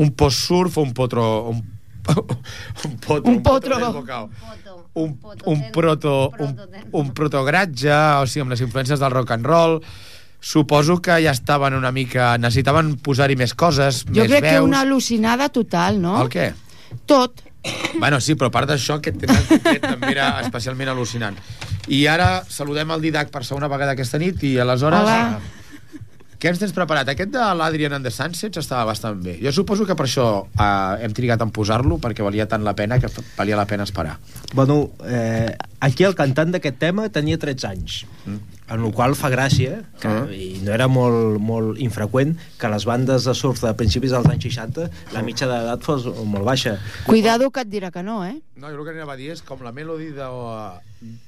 [0.00, 1.24] un post-surf o un potro...
[1.52, 1.58] Un,
[2.08, 3.76] un potro, Un potro.
[3.76, 4.30] del bocau.
[4.94, 6.56] un, un, proto, un,
[6.92, 9.76] un protogratge, o sigui, amb les influències del rock and roll,
[10.40, 12.32] suposo que ja estaven una mica...
[12.40, 14.66] Necessitaven posar-hi més coses, Jo més crec que veus...
[14.66, 16.16] una al·lucinada total, no?
[16.24, 16.48] El què?
[17.06, 17.42] Tot.
[17.98, 19.38] Bueno, sí, però a part d'això, aquest tema
[19.82, 21.38] també era especialment al·lucinant.
[21.92, 25.02] I ara saludem el Didac per segona vegada aquesta nit i aleshores...
[25.02, 25.58] Hola.
[26.42, 27.06] Què ens tens preparat?
[27.12, 29.36] Aquest de l'Adrian and the Sunsets estava bastant bé.
[29.38, 32.98] Jo suposo que per això eh, hem trigat en posar-lo, perquè valia tant la pena
[32.98, 34.16] que valia la pena esperar.
[34.50, 38.38] Bueno, eh, aquí el cantant d'aquest tema tenia 13 anys, mm.
[38.72, 40.24] en el qual fa gràcia, que, Ah.
[40.32, 44.46] i no era molt, molt infreqüent, que les bandes de surf de principis dels anys
[44.48, 46.78] 60 la mitja d'edat fos molt baixa.
[47.04, 48.38] Cuidado que et dirà que no, eh?
[48.56, 50.26] No, jo el que anava a dir és com la melody de,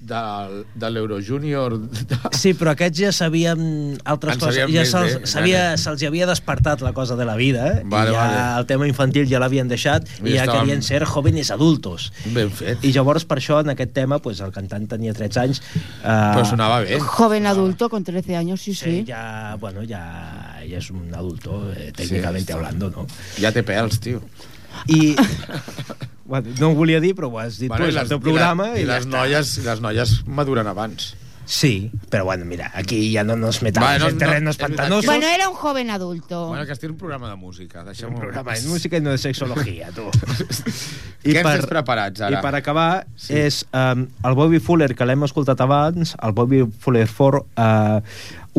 [0.00, 1.74] de, de l'Euro Junior...
[1.80, 2.18] De...
[2.38, 4.60] Sí, però aquests ja sabien altres En coses.
[4.62, 5.80] sabien Ja se'ls sabia, vale.
[5.82, 7.82] se'ls havia despertat la cosa de la vida, eh?
[7.84, 8.60] Vale, I ja vale.
[8.60, 12.12] el tema infantil ja l'havien deixat I i ja estàvem- querien ser jóvenes adultos.
[12.26, 12.84] Ben fet.
[12.86, 15.60] I llavors, per això, en aquest tema, pues, el cantant tenia 13 anys.
[16.02, 16.98] Eh, Però sonava bé.
[17.00, 19.04] Joven adulto con 13 años, sí, Sí, sí.
[19.04, 23.06] ya, bueno, ya, ya es un adulto, eh, técnicamente Sí, hablando, ¿no?
[23.40, 24.22] Ja té pèls, tio.
[24.88, 25.14] I,
[26.24, 28.72] bueno, no ho volia dir, però ho has dit tu, i és el teu programa.
[28.74, 31.14] I, I, les, ja noies, i les noies maduren abans.
[31.46, 35.06] Sí, però bueno, mira, aquí ya no nos metamos Vale, no- en terrenos no, pantanosos.
[35.06, 36.48] Bueno, era un joven adulto.
[36.48, 37.84] Bueno, que estic un programa de música.
[37.84, 40.08] Deixem un programa de música y no de sexología, tú.
[41.24, 42.36] Què ens tens preparats, ara?
[42.36, 43.32] I per acabar, sí.
[43.32, 48.02] és um, el Bobby Fuller, que l'hem escoltat abans, el Bobby Fuller 4, uh,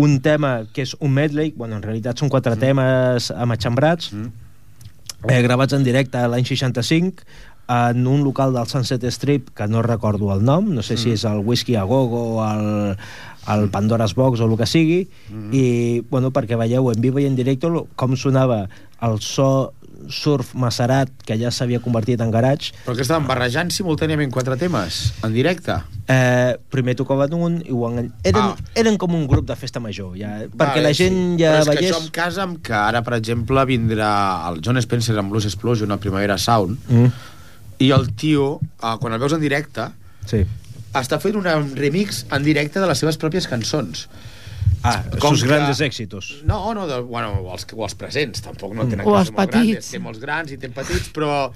[0.02, 2.64] un tema que és un medley, bueno, en realitat són quatre mm.
[2.66, 4.32] temes amatxambrats, mm.
[5.30, 7.22] eh, gravats en directe l'any 65,
[7.68, 11.02] en un local del Sunset Strip, que no recordo el nom, no sé mm.
[11.02, 12.98] si és el Whisky a Gogo o el,
[13.56, 15.50] el Pandora's Box o el que sigui, mm.
[15.54, 15.66] i,
[16.12, 18.66] bueno, perquè veieu en vivo i en directe com sonava
[19.06, 19.74] el so
[20.12, 25.14] surf macerat que ja s'havia convertit en garatge Però que estaven barrejant simultàniament quatre temes
[25.26, 25.78] en directe?
[26.12, 28.12] eh, primer tocaven un i ho en...
[28.22, 28.56] eren, Ah.
[28.76, 31.40] eren com un grup de festa major ja, perquè Vale, la gent sí.
[31.42, 34.12] ja Però és que veiés això em casa amb que ara, per exemple, vindrà
[34.52, 37.16] el John Spencer amb Blues Explosion a Primavera Sound mm,
[37.80, 39.90] i el tio, eh, quan el veus en directe,
[40.26, 40.46] sí.
[40.96, 41.44] està fent un
[41.76, 44.08] remix en directe de les seves pròpies cançons.
[44.84, 48.42] ah, Com sus que- grandes èxitos No, no, de, bueno, o els, o els presents,
[48.42, 49.72] tampoc no tenen O que els molt petits.
[49.74, 51.52] grans, té molts grans i té petits, però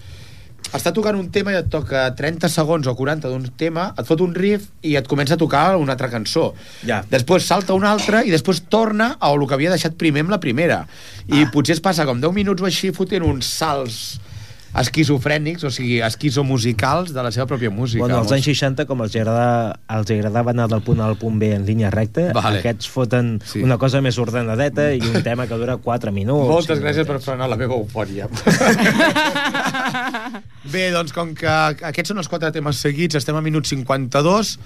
[0.74, 4.20] està tocant un tema i et toca 30 segons o 40 d'un tema, et fot
[4.22, 6.54] un riff i et comença a tocar una altra cançó.
[6.86, 7.04] Ja.
[7.10, 10.40] Després salta una altra i després torna a el que havia deixat primer amb la
[10.40, 10.88] primera.
[11.28, 11.52] I Ah.
[11.52, 14.20] potser es passa com 10 minuts o així fotent uns salts
[14.76, 18.04] esquizofrènics, o sigui, esquizomusicals de la seva pròpia música.
[18.04, 21.40] Bueno, als anys 60, com els agradava, els agradava anar del punt A al punt
[21.42, 22.60] B en línia recta, Vale.
[22.60, 23.64] aquests foten Sí.
[23.66, 26.50] una cosa més ordenadeta i un tema que dura 4 minuts.
[26.50, 28.28] Moltes gràcies per frenar la meva eufòria.
[30.70, 34.58] Bé, doncs com que aquests són els quatre temes seguits, estem a minut 52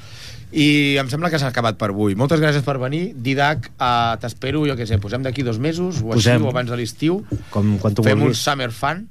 [0.53, 2.15] i em sembla que s'ha acabat per avui.
[2.19, 3.13] Moltes gràcies per venir.
[3.15, 6.35] Didac, uh, t'espero, jo què sé, posem d'aquí dos mesos o Posem.
[6.41, 7.21] així, o abans de l'estiu.
[7.53, 8.41] Com quan tu Fem un vulguis.
[8.43, 9.05] Summer Fan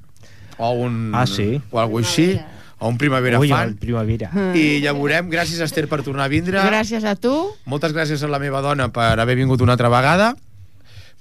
[0.59, 1.13] o un...
[1.15, 1.61] Ah, sí?
[1.71, 2.39] O alguna així,
[2.79, 3.77] o un Primavera Ui, Fan.
[3.79, 4.31] primavera.
[4.59, 5.29] I ja veurem.
[5.31, 6.59] Gràcies, Esther, per tornar a vindre.
[6.61, 7.33] Gràcies a tu.
[7.65, 10.35] Moltes gràcies a la meva dona per haver vingut una altra vegada.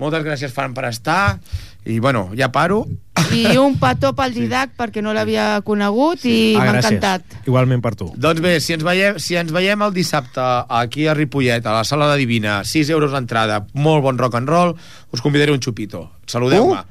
[0.01, 1.37] Moltes gràcies, Fan, per estar.
[1.85, 2.85] I, bueno, ja paro.
[3.31, 7.21] I un petó pel Didac perquè no l'havia conegut i Ah, m'ha encantat.
[7.47, 8.09] Igualment per tu.
[8.17, 11.83] Doncs bé, si ens, veiem, si ens veiem el dissabte aquí a Ripollet, a la
[11.85, 14.73] Sala de Divina, 6 euros l'entrada, molt bon rock and roll,
[15.13, 16.09] us convidaré un xupito.
[16.25, 16.81] Saludeu-me.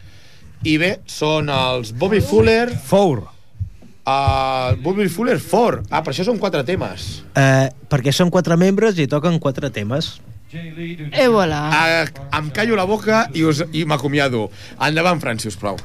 [0.60, 2.66] I bé, són els Bobby Fuller...
[2.84, 3.22] Four.
[4.04, 5.86] Uh, Bobby Fuller 4.
[5.88, 7.22] Ah, per això són quatre temes.
[7.38, 10.18] Eh, perquè són quatre membres i toquen quatre temes.
[10.52, 11.62] I voilà.
[11.70, 14.48] Uh, em callo la boca i, us, i m'acomiado.
[14.82, 15.78] Endavant, Fran, si us plau.